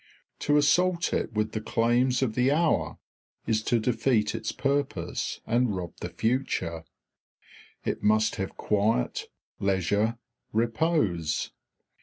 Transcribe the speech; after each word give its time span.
To 0.39 0.57
assault 0.57 1.13
it 1.13 1.31
with 1.33 1.51
the 1.51 1.61
claims 1.61 2.23
of 2.23 2.33
the 2.33 2.51
hour 2.51 2.97
is 3.45 3.61
to 3.65 3.77
defeat 3.79 4.33
its 4.33 4.51
purpose 4.51 5.41
and 5.45 5.75
rob 5.75 5.93
the 5.97 6.09
future. 6.09 6.85
It 7.85 8.01
must 8.01 8.37
have 8.37 8.57
quiet, 8.57 9.25
leisure, 9.59 10.17
repose. 10.53 11.51